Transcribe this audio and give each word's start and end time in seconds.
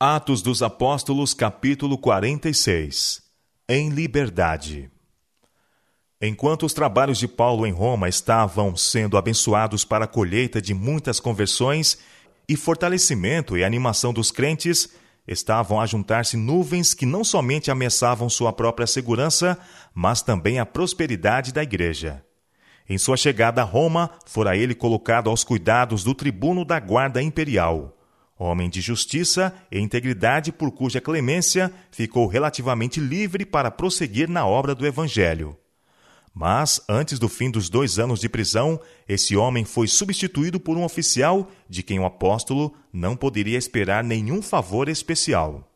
Atos 0.00 0.42
dos 0.42 0.62
Apóstolos, 0.62 1.34
capítulo 1.34 1.98
46 1.98 3.20
Em 3.68 3.88
liberdade. 3.88 4.88
Enquanto 6.22 6.66
os 6.66 6.72
trabalhos 6.72 7.18
de 7.18 7.26
Paulo 7.26 7.66
em 7.66 7.72
Roma 7.72 8.08
estavam 8.08 8.76
sendo 8.76 9.16
abençoados 9.16 9.84
para 9.84 10.04
a 10.04 10.08
colheita 10.08 10.62
de 10.62 10.72
muitas 10.72 11.18
conversões 11.18 11.98
e 12.48 12.54
fortalecimento 12.54 13.58
e 13.58 13.64
animação 13.64 14.12
dos 14.12 14.30
crentes, 14.30 14.88
estavam 15.26 15.80
a 15.80 15.86
juntar-se 15.86 16.36
nuvens 16.36 16.94
que 16.94 17.04
não 17.04 17.24
somente 17.24 17.68
ameaçavam 17.68 18.30
sua 18.30 18.52
própria 18.52 18.86
segurança, 18.86 19.58
mas 19.92 20.22
também 20.22 20.60
a 20.60 20.64
prosperidade 20.64 21.52
da 21.52 21.64
igreja. 21.64 22.24
Em 22.88 22.98
sua 22.98 23.16
chegada 23.16 23.62
a 23.62 23.64
Roma, 23.64 24.12
fora 24.26 24.56
ele 24.56 24.76
colocado 24.76 25.28
aos 25.28 25.42
cuidados 25.42 26.04
do 26.04 26.14
tribuno 26.14 26.64
da 26.64 26.78
guarda 26.78 27.20
imperial 27.20 27.97
homem 28.38 28.70
de 28.70 28.80
justiça 28.80 29.52
e 29.70 29.78
integridade, 29.78 30.52
por 30.52 30.70
cuja 30.70 31.00
clemência 31.00 31.72
ficou 31.90 32.26
relativamente 32.26 33.00
livre 33.00 33.44
para 33.44 33.70
prosseguir 33.70 34.28
na 34.28 34.46
obra 34.46 34.74
do 34.74 34.86
Evangelho. 34.86 35.56
Mas, 36.32 36.80
antes 36.88 37.18
do 37.18 37.28
fim 37.28 37.50
dos 37.50 37.68
dois 37.68 37.98
anos 37.98 38.20
de 38.20 38.28
prisão, 38.28 38.80
esse 39.08 39.36
homem 39.36 39.64
foi 39.64 39.88
substituído 39.88 40.60
por 40.60 40.76
um 40.76 40.84
oficial 40.84 41.50
de 41.68 41.82
quem 41.82 41.98
o 41.98 42.04
apóstolo 42.04 42.74
não 42.92 43.16
poderia 43.16 43.58
esperar 43.58 44.04
nenhum 44.04 44.40
favor 44.40 44.88
especial. 44.88 45.68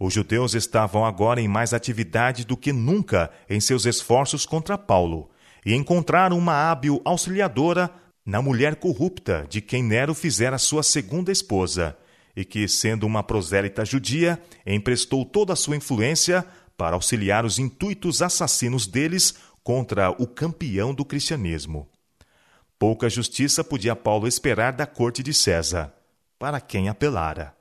Os 0.00 0.12
judeus 0.12 0.54
estavam 0.54 1.04
agora 1.04 1.40
em 1.40 1.46
mais 1.46 1.72
atividade 1.72 2.44
do 2.44 2.56
que 2.56 2.72
nunca 2.72 3.30
em 3.48 3.60
seus 3.60 3.86
esforços 3.86 4.44
contra 4.44 4.76
Paulo, 4.76 5.30
e 5.64 5.74
encontraram 5.74 6.36
uma 6.36 6.52
hábil 6.52 7.00
auxiliadora 7.04 7.90
na 8.26 8.42
mulher 8.42 8.74
corrupta 8.74 9.46
de 9.48 9.60
quem 9.60 9.84
Nero 9.84 10.12
fizera 10.12 10.58
sua 10.58 10.82
segunda 10.82 11.30
esposa, 11.30 11.96
e 12.34 12.44
que, 12.44 12.66
sendo 12.66 13.06
uma 13.06 13.22
prosélita 13.22 13.84
judia, 13.84 14.42
emprestou 14.66 15.24
toda 15.24 15.52
a 15.52 15.56
sua 15.56 15.76
influência 15.76 16.44
para 16.76 16.96
auxiliar 16.96 17.44
os 17.44 17.58
intuitos 17.60 18.20
assassinos 18.20 18.86
deles 18.86 19.36
contra 19.62 20.10
o 20.10 20.26
campeão 20.26 20.92
do 20.92 21.04
cristianismo. 21.04 21.88
Pouca 22.78 23.08
justiça 23.08 23.64
podia 23.64 23.96
Paulo 23.96 24.26
esperar 24.26 24.72
da 24.72 24.86
corte 24.86 25.22
de 25.22 25.32
César, 25.32 25.94
para 26.38 26.60
quem 26.60 26.88
apelara. 26.88 27.54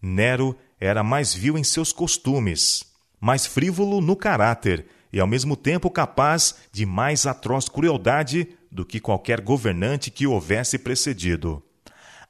Nero 0.00 0.56
era 0.78 1.02
mais 1.02 1.34
vil 1.34 1.58
em 1.58 1.64
seus 1.64 1.92
costumes, 1.92 2.84
mais 3.18 3.46
frívolo 3.46 4.00
no 4.00 4.14
caráter 4.14 4.86
e 5.12 5.18
ao 5.18 5.26
mesmo 5.26 5.56
tempo 5.56 5.90
capaz 5.90 6.54
de 6.70 6.86
mais 6.86 7.26
atroz 7.26 7.68
crueldade 7.68 8.48
do 8.70 8.84
que 8.84 9.00
qualquer 9.00 9.40
governante 9.40 10.10
que 10.10 10.26
o 10.26 10.32
houvesse 10.32 10.78
precedido. 10.78 11.62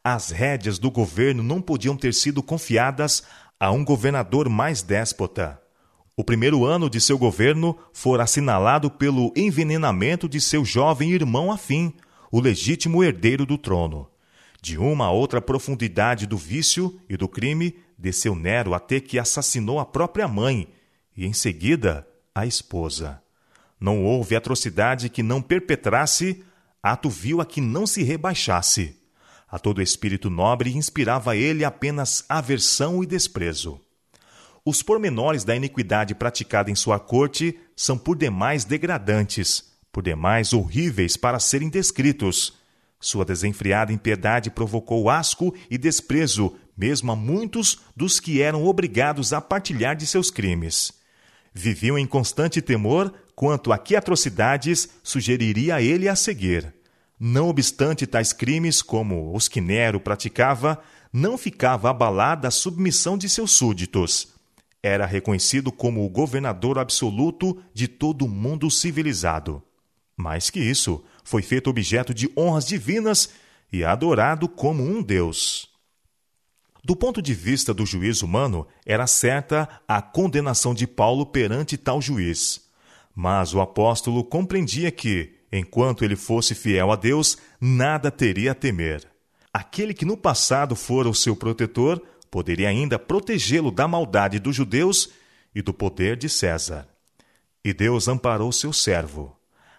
As 0.02 0.30
rédeas 0.30 0.78
do 0.78 0.90
governo 0.90 1.42
não 1.42 1.60
podiam 1.60 1.96
ter 1.96 2.14
sido 2.14 2.42
confiadas 2.42 3.22
a 3.58 3.70
um 3.70 3.84
governador 3.84 4.48
mais 4.48 4.80
déspota. 4.80 5.60
O 6.16 6.24
primeiro 6.24 6.64
ano 6.64 6.88
de 6.88 7.00
seu 7.00 7.18
governo 7.18 7.76
fora 7.92 8.22
assinalado 8.22 8.90
pelo 8.90 9.32
envenenamento 9.36 10.28
de 10.28 10.40
seu 10.40 10.64
jovem 10.64 11.12
irmão 11.12 11.52
afim, 11.52 11.92
o 12.32 12.40
legítimo 12.40 13.04
herdeiro 13.04 13.44
do 13.44 13.58
trono. 13.58 14.08
De 14.62 14.78
uma 14.78 15.06
a 15.06 15.10
outra 15.10 15.40
profundidade 15.40 16.26
do 16.26 16.36
vício 16.36 16.98
e 17.08 17.16
do 17.16 17.28
crime, 17.28 17.74
desceu 17.98 18.34
Nero 18.34 18.74
até 18.74 19.00
que 19.00 19.18
assassinou 19.18 19.78
a 19.78 19.84
própria 19.84 20.28
mãe 20.28 20.68
e, 21.16 21.26
em 21.26 21.32
seguida, 21.32 22.06
a 22.34 22.46
esposa. 22.46 23.22
Não 23.80 24.04
houve 24.04 24.36
atrocidade 24.36 25.08
que 25.08 25.22
não 25.22 25.40
perpetrasse, 25.40 26.44
ato 26.82 27.08
vil 27.08 27.40
a 27.40 27.46
que 27.46 27.60
não 27.60 27.86
se 27.86 28.02
rebaixasse. 28.02 28.96
A 29.48 29.58
todo 29.58 29.82
espírito 29.82 30.28
nobre 30.28 30.76
inspirava 30.76 31.36
ele 31.36 31.64
apenas 31.64 32.24
aversão 32.28 33.02
e 33.02 33.06
desprezo. 33.06 33.80
Os 34.64 34.82
pormenores 34.82 35.42
da 35.42 35.56
iniquidade 35.56 36.14
praticada 36.14 36.70
em 36.70 36.74
sua 36.74 37.00
corte 37.00 37.58
são 37.74 37.96
por 37.96 38.16
demais 38.16 38.64
degradantes, 38.64 39.64
por 39.90 40.02
demais 40.02 40.52
horríveis 40.52 41.16
para 41.16 41.40
serem 41.40 41.70
descritos. 41.70 42.52
Sua 43.00 43.24
desenfreada 43.24 43.92
impiedade 43.92 44.50
provocou 44.50 45.08
asco 45.08 45.54
e 45.70 45.78
desprezo, 45.78 46.54
mesmo 46.76 47.10
a 47.10 47.16
muitos 47.16 47.78
dos 47.96 48.20
que 48.20 48.42
eram 48.42 48.66
obrigados 48.66 49.32
a 49.32 49.40
partilhar 49.40 49.96
de 49.96 50.06
seus 50.06 50.30
crimes. 50.30 50.92
Viviam 51.52 51.98
em 51.98 52.06
constante 52.06 52.60
temor 52.60 53.12
quanto 53.40 53.72
a 53.72 53.78
que 53.78 53.96
atrocidades 53.96 54.86
sugeriria 55.02 55.80
ele 55.80 56.10
a 56.10 56.14
seguir. 56.14 56.74
Não 57.18 57.48
obstante 57.48 58.06
tais 58.06 58.34
crimes, 58.34 58.82
como 58.82 59.34
os 59.34 59.48
que 59.48 59.62
Nero 59.62 59.98
praticava, 59.98 60.78
não 61.10 61.38
ficava 61.38 61.88
abalada 61.88 62.48
a 62.48 62.50
submissão 62.50 63.16
de 63.16 63.30
seus 63.30 63.52
súditos. 63.52 64.34
Era 64.82 65.06
reconhecido 65.06 65.72
como 65.72 66.04
o 66.04 66.08
governador 66.10 66.78
absoluto 66.78 67.56
de 67.72 67.88
todo 67.88 68.26
o 68.26 68.28
mundo 68.28 68.70
civilizado. 68.70 69.62
Mais 70.14 70.50
que 70.50 70.60
isso, 70.60 71.02
foi 71.24 71.40
feito 71.40 71.70
objeto 71.70 72.12
de 72.12 72.30
honras 72.36 72.66
divinas 72.66 73.30
e 73.72 73.82
adorado 73.82 74.50
como 74.50 74.82
um 74.82 75.02
deus. 75.02 75.66
Do 76.84 76.94
ponto 76.94 77.22
de 77.22 77.32
vista 77.32 77.72
do 77.72 77.86
juiz 77.86 78.20
humano, 78.20 78.66
era 78.84 79.06
certa 79.06 79.66
a 79.88 80.02
condenação 80.02 80.74
de 80.74 80.86
Paulo 80.86 81.24
perante 81.24 81.78
tal 81.78 82.02
juiz. 82.02 82.68
Mas 83.14 83.54
o 83.54 83.60
apóstolo 83.60 84.24
compreendia 84.24 84.90
que, 84.90 85.34
enquanto 85.52 86.04
ele 86.04 86.16
fosse 86.16 86.54
fiel 86.54 86.90
a 86.92 86.96
Deus, 86.96 87.36
nada 87.60 88.10
teria 88.10 88.52
a 88.52 88.54
temer. 88.54 89.06
Aquele 89.52 89.92
que 89.92 90.04
no 90.04 90.16
passado 90.16 90.76
fora 90.76 91.08
o 91.08 91.14
seu 91.14 91.34
protetor 91.34 92.00
poderia 92.30 92.68
ainda 92.68 92.98
protegê-lo 92.98 93.70
da 93.70 93.88
maldade 93.88 94.38
dos 94.38 94.54
judeus 94.54 95.10
e 95.54 95.60
do 95.60 95.74
poder 95.74 96.16
de 96.16 96.28
César. 96.28 96.88
E 97.64 97.74
Deus 97.74 98.06
amparou 98.06 98.52
seu 98.52 98.72
servo. 98.72 99.36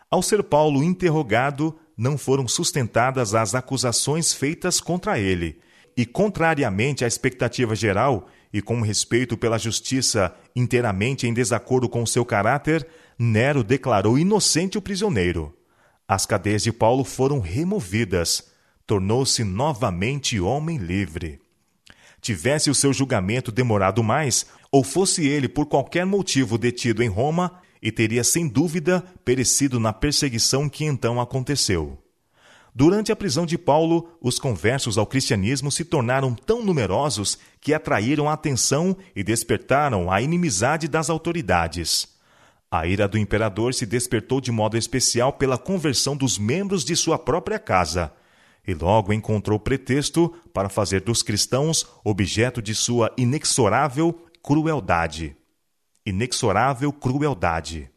Ao 0.10 0.22
ser 0.22 0.44
Paulo 0.44 0.84
interrogado, 0.84 1.80
não 1.96 2.18
foram 2.18 2.48
sustentadas 2.48 3.34
as 3.34 3.56
acusações 3.56 4.34
feitas 4.34 4.82
contra 4.82 5.18
ele, 5.18 5.60
e, 5.96 6.06
contrariamente 6.06 7.04
à 7.06 7.08
expectativa 7.08 7.76
geral, 7.76 8.28
e 8.52 8.62
com 8.62 8.82
respeito 8.82 9.38
pela 9.38 9.58
justiça 9.58 10.36
inteiramente 10.56 11.28
em 11.28 11.34
desacordo 11.34 11.88
com 11.88 12.06
seu 12.06 12.26
caráter, 12.26 12.86
Nero 13.24 13.64
declarou 13.64 14.18
inocente 14.18 14.80
o 14.80 14.82
prisioneiro. 14.82 15.56
As 16.08 16.26
cadeias 16.26 16.64
de 16.64 16.72
Paulo 16.72 17.04
foram 17.04 17.40
removidas. 17.40 18.50
Tornou-se 18.88 19.44
novamente 19.44 20.40
homem 20.40 20.80
livre. 20.80 21.40
Tivesse 22.20 22.72
o 22.72 22.74
seu 22.74 22.92
julgamento 22.92 23.52
demorado 23.52 24.02
mais, 24.02 24.48
ou 24.72 24.84
fosse 24.84 25.28
ele 25.28 25.48
por 25.48 25.68
qualquer 25.68 26.04
motivo 26.04 26.58
detido 26.58 27.04
em 27.04 27.08
Roma, 27.10 27.62
e 27.80 27.92
teria 27.92 28.24
sem 28.24 28.48
dúvida 28.48 29.06
perecido 29.24 29.80
na 29.80 29.94
perseguição 29.94 30.68
que 30.68 30.84
então 30.84 31.22
aconteceu. 31.22 32.00
Durante 32.74 33.12
a 33.12 33.16
prisão 33.16 33.46
de 33.46 33.56
Paulo, 33.56 34.18
os 34.20 34.40
conversos 34.40 34.98
ao 34.98 35.06
cristianismo 35.06 35.72
se 35.72 35.86
tornaram 35.86 36.34
tão 36.34 36.66
numerosos 36.66 37.38
que 37.60 37.72
atraíram 37.72 38.28
a 38.28 38.34
atenção 38.34 38.98
e 39.16 39.24
despertaram 39.24 40.12
a 40.12 40.24
inimizade 40.24 40.88
das 40.88 41.08
autoridades. 41.08 42.11
A 42.72 42.88
ira 42.88 43.06
do 43.06 43.18
imperador 43.18 43.74
se 43.74 43.86
despertou 43.86 44.40
de 44.40 44.50
modo 44.50 44.78
especial 44.78 45.34
pela 45.34 45.58
conversão 45.58 46.16
dos 46.16 46.40
membros 46.40 46.86
de 46.86 46.96
sua 46.96 47.20
própria 47.20 47.60
casa, 47.60 48.14
e 48.66 48.74
logo 48.74 49.12
encontrou 49.12 49.60
pretexto 49.60 50.30
para 50.54 50.70
fazer 50.70 51.02
dos 51.02 51.22
cristãos 51.22 51.86
objeto 52.04 52.62
de 52.62 52.74
sua 52.74 53.14
inexorável 53.18 54.26
crueldade. 54.42 55.36
Inexorável 56.06 56.94
crueldade. 56.94 57.90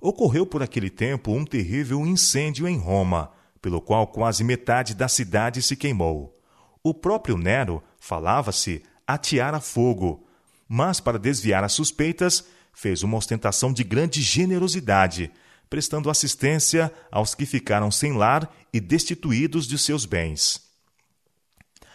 Ocorreu 0.00 0.46
por 0.46 0.62
aquele 0.62 0.88
tempo 0.88 1.32
um 1.32 1.44
terrível 1.44 2.06
incêndio 2.06 2.68
em 2.68 2.78
Roma 2.78 3.32
pelo 3.60 3.80
qual 3.80 4.06
quase 4.06 4.42
metade 4.42 4.94
da 4.94 5.08
cidade 5.08 5.60
se 5.62 5.76
queimou. 5.76 6.38
O 6.82 6.94
próprio 6.94 7.36
Nero 7.36 7.82
falava-se 7.98 8.82
atear 9.06 9.54
a 9.54 9.60
fogo, 9.60 10.26
mas 10.68 11.00
para 11.00 11.18
desviar 11.18 11.62
as 11.62 11.72
suspeitas, 11.72 12.46
fez 12.72 13.02
uma 13.02 13.16
ostentação 13.16 13.72
de 13.72 13.84
grande 13.84 14.22
generosidade, 14.22 15.30
prestando 15.68 16.10
assistência 16.10 16.92
aos 17.10 17.34
que 17.34 17.46
ficaram 17.46 17.90
sem 17.90 18.12
lar 18.12 18.52
e 18.72 18.80
destituídos 18.80 19.66
de 19.66 19.78
seus 19.78 20.04
bens. 20.04 20.68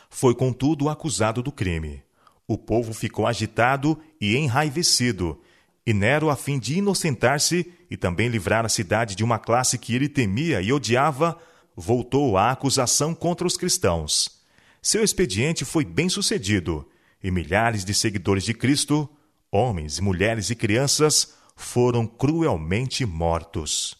Foi, 0.09 0.33
contudo, 0.33 0.87
acusado 0.87 1.43
do 1.43 1.51
crime. 1.51 2.01
O 2.47 2.57
povo 2.57 2.93
ficou 2.93 3.27
agitado 3.27 3.99
e 4.21 4.37
enraivecido, 4.37 5.41
e 5.85 5.93
Nero, 5.93 6.29
a 6.29 6.35
fim 6.35 6.57
de 6.57 6.77
inocentar-se 6.77 7.71
e 7.91 7.97
também 7.97 8.27
livrar 8.27 8.65
a 8.65 8.69
cidade 8.69 9.15
de 9.15 9.23
uma 9.23 9.37
classe 9.37 9.77
que 9.77 9.93
ele 9.93 10.09
temia 10.09 10.61
e 10.61 10.73
odiava, 10.73 11.37
voltou 11.75 12.37
à 12.37 12.51
acusação 12.51 13.13
contra 13.13 13.45
os 13.45 13.57
cristãos. 13.57 14.41
Seu 14.81 15.03
expediente 15.03 15.65
foi 15.65 15.83
bem 15.83 16.09
sucedido 16.09 16.87
e 17.21 17.29
milhares 17.29 17.83
de 17.83 17.93
seguidores 17.93 18.43
de 18.43 18.53
Cristo, 18.53 19.09
homens, 19.55 19.99
mulheres 20.01 20.49
e 20.49 20.55
crianças, 20.55 21.33
foram 21.55 22.05
cruelmente 22.05 23.05
mortos. 23.05 23.95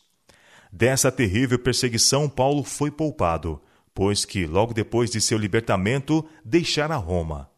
Dessa 0.72 1.10
terrível 1.10 1.58
perseguição, 1.58 2.28
Paulo 2.28 2.64
foi 2.64 2.92
poupado, 2.92 3.62
pois 3.94 4.26
que, 4.26 4.46
logo 4.46 4.74
depois 4.74 5.10
de 5.10 5.22
seu 5.22 5.38
libertamento, 5.38 6.26
deixara 6.44 6.98
Roma. 6.98 7.50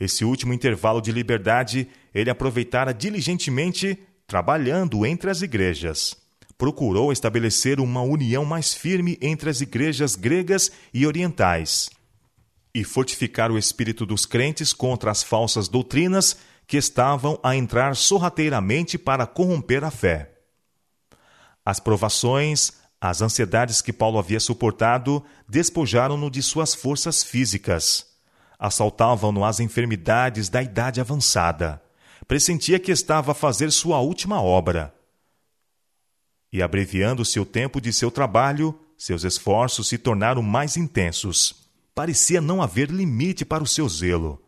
Esse 0.00 0.24
último 0.24 0.54
intervalo 0.54 1.02
de 1.02 1.12
liberdade 1.12 1.88
ele 2.14 2.30
aproveitara 2.30 2.94
diligentemente 2.94 3.98
trabalhando 4.26 5.04
entre 5.04 5.30
as 5.30 5.42
igrejas. 5.42 6.16
Procurou 6.56 7.12
estabelecer 7.12 7.78
uma 7.78 8.00
união 8.00 8.44
mais 8.46 8.72
firme 8.72 9.18
entre 9.20 9.50
as 9.50 9.60
igrejas 9.60 10.16
gregas 10.16 10.72
e 10.94 11.06
orientais 11.06 11.90
e 12.74 12.84
fortificar 12.84 13.50
o 13.50 13.58
espírito 13.58 14.06
dos 14.06 14.24
crentes 14.24 14.72
contra 14.72 15.10
as 15.10 15.22
falsas 15.22 15.68
doutrinas 15.68 16.38
que 16.66 16.76
estavam 16.76 17.38
a 17.42 17.54
entrar 17.56 17.96
sorrateiramente 17.96 18.96
para 18.96 19.26
corromper 19.26 19.84
a 19.84 19.90
fé. 19.90 20.30
As 21.64 21.78
provações, 21.78 22.72
as 23.00 23.20
ansiedades 23.20 23.82
que 23.82 23.92
Paulo 23.92 24.18
havia 24.18 24.40
suportado 24.40 25.24
despojaram-no 25.48 26.30
de 26.30 26.42
suas 26.42 26.74
forças 26.74 27.22
físicas. 27.22 28.06
Assaltavam-no 28.58 29.44
as 29.44 29.60
enfermidades 29.60 30.48
da 30.48 30.62
idade 30.62 31.00
avançada. 31.00 31.82
Pressentia 32.26 32.78
que 32.78 32.92
estava 32.92 33.32
a 33.32 33.34
fazer 33.34 33.70
sua 33.70 34.00
última 34.00 34.40
obra. 34.40 34.94
E 36.52 36.62
abreviando-se 36.62 37.40
o 37.40 37.44
tempo 37.44 37.80
de 37.80 37.92
seu 37.92 38.10
trabalho, 38.10 38.78
seus 38.96 39.24
esforços 39.24 39.88
se 39.88 39.98
tornaram 39.98 40.42
mais 40.42 40.76
intensos 40.76 41.62
parecia 41.94 42.40
não 42.40 42.62
haver 42.62 42.90
limite 42.90 43.44
para 43.44 43.62
o 43.62 43.66
seu 43.66 43.88
zelo. 43.88 44.42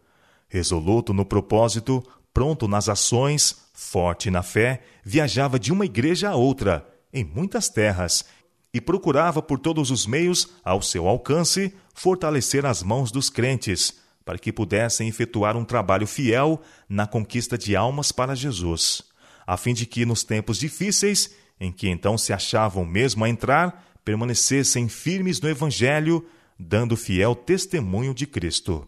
Resoluto 0.55 1.13
no 1.13 1.25
propósito, 1.25 2.01
pronto 2.33 2.69
nas 2.69 2.89
ações, 2.89 3.57
forte 3.73 4.31
na 4.31 4.41
fé, 4.41 4.85
viajava 5.03 5.59
de 5.59 5.73
uma 5.73 5.85
igreja 5.85 6.31
a 6.31 6.37
outra, 6.37 6.87
em 7.13 7.25
muitas 7.25 7.69
terras, 7.69 8.25
e 8.73 8.81
procurava 8.81 9.43
por 9.43 9.59
todos 9.59 9.91
os 9.91 10.07
meios, 10.07 10.49
ao 10.63 10.81
seu 10.81 11.09
alcance, 11.09 11.75
fortalecer 11.93 12.65
as 12.65 12.85
mãos 12.85 13.11
dos 13.11 13.29
crentes, 13.29 13.99
para 14.25 14.39
que 14.39 14.53
pudessem 14.53 15.09
efetuar 15.09 15.57
um 15.57 15.65
trabalho 15.65 16.07
fiel 16.07 16.63
na 16.89 17.05
conquista 17.05 17.59
de 17.59 17.75
almas 17.75 18.13
para 18.13 18.37
Jesus, 18.37 19.03
a 19.45 19.57
fim 19.57 19.75
de 19.75 19.87
que, 19.87 20.07
nos 20.07 20.23
tempos 20.23 20.57
difíceis, 20.57 21.35
em 21.59 21.73
que 21.73 21.89
então 21.89 22.17
se 22.17 22.33
achavam 22.33 22.85
mesmo 22.85 23.25
a 23.25 23.29
entrar, 23.29 23.85
permanecessem 24.05 24.89
firmes 24.89 25.41
no 25.41 25.49
Evangelho, 25.49 26.25
dando 26.57 26.97
fiel 26.97 27.35
testemunho 27.35 28.15
de 28.15 28.25
Cristo. 28.25 28.87